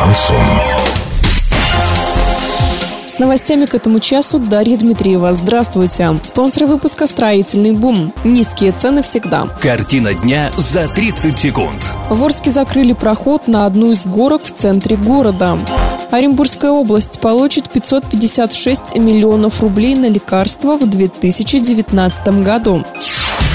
Шансон. 0.00 0.36
С 3.06 3.18
новостями 3.18 3.66
к 3.66 3.74
этому 3.74 4.00
часу 4.00 4.38
Дарья 4.38 4.78
Дмитриева. 4.78 5.34
Здравствуйте. 5.34 6.18
Спонсор 6.24 6.66
выпуска 6.66 7.06
«Строительный 7.06 7.72
бум». 7.72 8.14
Низкие 8.24 8.72
цены 8.72 9.02
всегда. 9.02 9.46
Картина 9.60 10.14
дня 10.14 10.50
за 10.56 10.88
30 10.88 11.38
секунд. 11.38 11.96
В 12.08 12.24
Орске 12.24 12.50
закрыли 12.50 12.94
проход 12.94 13.46
на 13.46 13.66
одну 13.66 13.90
из 13.90 14.06
горок 14.06 14.44
в 14.44 14.52
центре 14.52 14.96
города. 14.96 15.58
Оренбургская 16.10 16.70
область 16.70 17.20
получит 17.20 17.68
556 17.68 18.96
миллионов 18.96 19.60
рублей 19.60 19.96
на 19.96 20.08
лекарства 20.08 20.78
в 20.78 20.88
2019 20.88 22.42
году. 22.42 22.84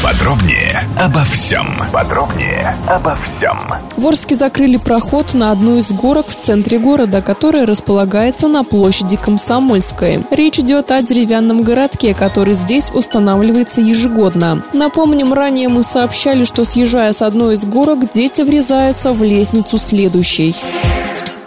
Подробнее 0.06 0.88
обо 1.00 1.24
всем. 1.24 1.66
Подробнее 1.92 2.78
обо 2.86 3.16
всем. 3.16 3.58
В 3.98 4.06
Орске 4.06 4.36
закрыли 4.36 4.78
проход 4.78 5.34
на 5.34 5.50
одну 5.50 5.80
из 5.80 5.92
горок 5.92 6.28
в 6.28 6.36
центре 6.36 6.78
города, 6.78 7.24
которая 7.24 7.66
располагается 7.66 8.48
на 8.48 8.64
площади 8.64 9.18
Комсомольской. 9.18 10.24
Речь 10.30 10.60
идет 10.60 10.92
о 10.92 11.02
деревянном 11.02 11.64
городке, 11.64 12.14
который 12.14 12.54
здесь 12.54 12.92
устанавливается 12.92 13.82
ежегодно. 13.82 14.62
Напомним, 14.74 15.34
ранее 15.34 15.70
мы 15.70 15.82
сообщали, 15.82 16.44
что 16.44 16.66
съезжая 16.66 17.12
с 17.12 17.24
одной 17.24 17.56
из 17.56 17.66
горок, 17.66 18.08
дети 18.08 18.44
врезаются 18.44 19.12
в 19.12 19.24
лестницу 19.24 19.80
следующей. 19.80 20.56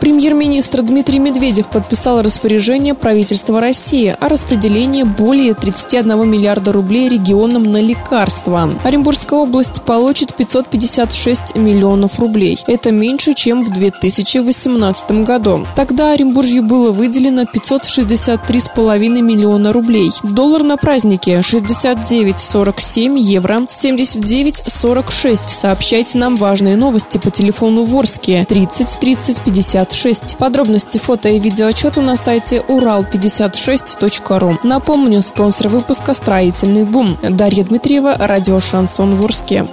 Премьер-министр 0.00 0.82
Дмитрий 0.82 1.18
Медведев 1.18 1.68
подписал 1.70 2.22
распоряжение 2.22 2.94
правительства 2.94 3.60
России 3.60 4.14
о 4.18 4.28
распределении 4.28 5.02
более 5.02 5.54
31 5.54 6.30
миллиарда 6.30 6.72
рублей 6.72 7.08
регионам 7.08 7.64
на 7.64 7.82
лекарства. 7.82 8.70
Оренбургская 8.84 9.40
область 9.40 9.82
получит 9.82 10.34
556 10.34 11.56
миллионов 11.56 12.20
рублей. 12.20 12.58
Это 12.68 12.92
меньше, 12.92 13.34
чем 13.34 13.62
в 13.62 13.72
2018 13.72 15.24
году. 15.24 15.66
Тогда 15.74 16.12
Оренбуржью 16.12 16.62
было 16.62 16.92
выделено 16.92 17.42
563,5 17.42 19.20
миллиона 19.20 19.72
рублей. 19.72 20.10
Доллар 20.22 20.62
на 20.62 20.76
празднике 20.76 21.40
69,47 21.40 23.18
евро 23.18 23.62
79,46. 23.68 25.48
Сообщайте 25.48 26.18
нам 26.18 26.36
важные 26.36 26.76
новости 26.76 27.18
по 27.18 27.32
телефону 27.32 27.82
Ворске 27.82 28.44
30 28.48 29.00
30 29.00 29.42
50 29.42 29.87
56. 29.88 30.36
Подробности 30.36 30.98
фото 30.98 31.28
и 31.28 31.38
видеоотчета 31.38 32.02
на 32.02 32.16
сайте 32.16 32.62
урал56.ру. 32.68 34.58
Напомню, 34.62 35.22
спонсор 35.22 35.68
выпуска 35.68 36.14
«Строительный 36.14 36.84
бум». 36.84 37.16
Дарья 37.22 37.64
Дмитриева, 37.64 38.16
радио 38.18 38.60
«Шансон 38.60 39.14
Ворске». 39.16 39.64